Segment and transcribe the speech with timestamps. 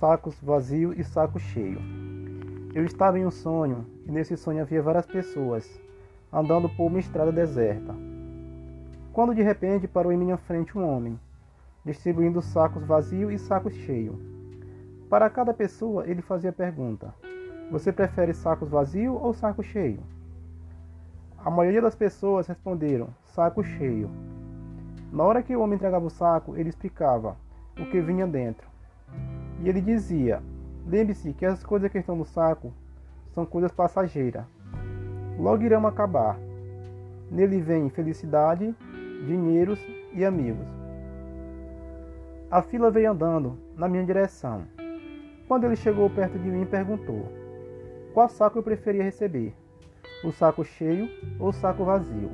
[0.00, 1.78] sacos vazio e saco cheio.
[2.74, 5.78] Eu estava em um sonho e nesse sonho havia várias pessoas
[6.32, 7.94] andando por uma estrada deserta.
[9.12, 11.20] Quando de repente parou em minha frente um homem,
[11.84, 14.16] distribuindo sacos vazios e sacos cheios.
[15.10, 17.14] Para cada pessoa ele fazia a pergunta:
[17.70, 20.00] Você prefere sacos vazios ou saco cheio?
[21.44, 24.08] A maioria das pessoas responderam: Saco cheio.
[25.12, 27.36] Na hora que o homem entregava o saco, ele explicava
[27.78, 28.70] o que vinha dentro.
[29.62, 30.42] E ele dizia:
[30.86, 32.72] Lembre-se que as coisas que estão no saco
[33.32, 34.44] são coisas passageiras.
[35.38, 36.38] Logo irão acabar.
[37.30, 38.74] Nele vem felicidade,
[39.26, 39.78] dinheiros
[40.12, 40.66] e amigos.
[42.50, 44.64] A fila veio andando na minha direção.
[45.46, 47.28] Quando ele chegou perto de mim, perguntou:
[48.12, 49.54] Qual saco eu preferia receber?
[50.24, 52.30] O saco cheio ou o saco vazio?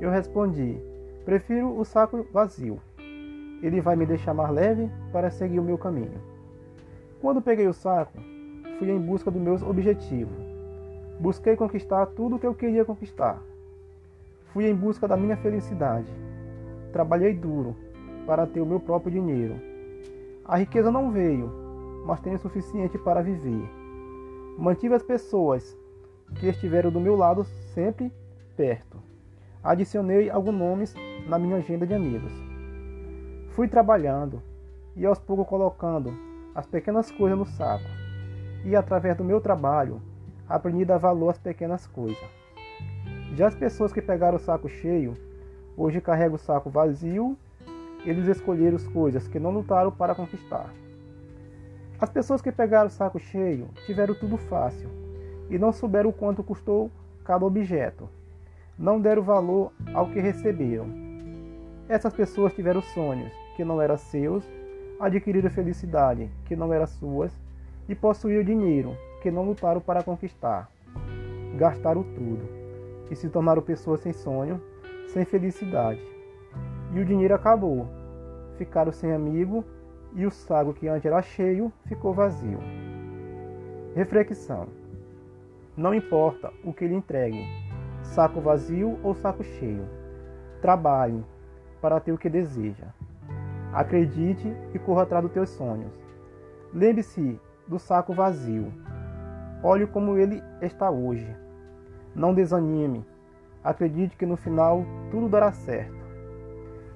[0.00, 0.76] Eu respondi:
[1.24, 2.80] Prefiro o saco vazio.
[3.62, 6.31] Ele vai me deixar mais leve para seguir o meu caminho.
[7.22, 8.18] Quando peguei o saco,
[8.80, 10.34] fui em busca dos meus objetivos.
[11.20, 13.40] Busquei conquistar tudo o que eu queria conquistar.
[14.52, 16.10] Fui em busca da minha felicidade.
[16.92, 17.76] Trabalhei duro
[18.26, 19.54] para ter o meu próprio dinheiro.
[20.44, 21.48] A riqueza não veio,
[22.04, 23.70] mas tenho o suficiente para viver.
[24.58, 25.78] Mantive as pessoas
[26.34, 28.12] que estiveram do meu lado sempre
[28.56, 28.98] perto.
[29.62, 30.94] Adicionei alguns nomes
[31.28, 32.32] na minha agenda de amigos.
[33.50, 34.42] Fui trabalhando
[34.96, 37.84] e aos poucos colocando as pequenas coisas no saco.
[38.64, 40.00] E através do meu trabalho,
[40.48, 42.42] aprendi a dar valor às pequenas coisas.
[43.34, 45.16] Já as pessoas que pegaram o saco cheio,
[45.76, 47.36] hoje carregam o saco vazio,
[48.04, 50.72] eles escolheram as coisas que não lutaram para conquistar.
[52.00, 54.88] As pessoas que pegaram o saco cheio tiveram tudo fácil
[55.48, 56.90] e não souberam o quanto custou
[57.24, 58.08] cada objeto.
[58.78, 60.86] Não deram valor ao que receberam.
[61.88, 64.44] Essas pessoas tiveram sonhos que não eram seus,
[65.02, 67.36] adquiriram felicidade que não era suas
[67.88, 70.70] e possuíram dinheiro que não lutaram para conquistar.
[71.56, 72.48] Gastaram tudo
[73.10, 74.62] e se tornaram pessoas sem sonho,
[75.08, 76.00] sem felicidade.
[76.94, 77.88] E o dinheiro acabou.
[78.56, 79.64] Ficaram sem amigo
[80.14, 82.60] e o saco que antes era cheio ficou vazio.
[83.96, 84.68] Reflexão:
[85.76, 87.44] Não importa o que lhe entregue,
[88.04, 89.84] saco vazio ou saco cheio.
[90.60, 91.24] Trabalhe
[91.80, 92.86] para ter o que deseja.
[93.72, 95.92] Acredite e corra atrás dos teus sonhos.
[96.74, 98.72] Lembre-se do saco vazio.
[99.62, 101.34] Olhe como ele está hoje.
[102.14, 103.04] Não desanime.
[103.64, 105.94] Acredite que no final tudo dará certo.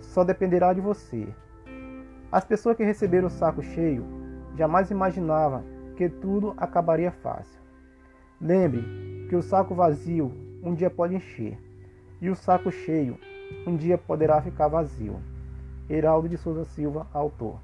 [0.00, 1.28] Só dependerá de você.
[2.32, 4.04] As pessoas que receberam o saco cheio
[4.56, 5.62] jamais imaginavam
[5.96, 7.60] que tudo acabaria fácil.
[8.40, 11.56] Lembre que o saco vazio um dia pode encher
[12.20, 13.18] e o saco cheio
[13.66, 15.20] um dia poderá ficar vazio.
[15.88, 17.60] Heraldo de Souza Silva, autor.